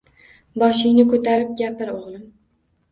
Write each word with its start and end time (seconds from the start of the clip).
Boshingni 0.63 1.05
ko‘tarib 1.13 1.55
gapir 1.63 1.95
o‘g‘lim! 1.99 2.29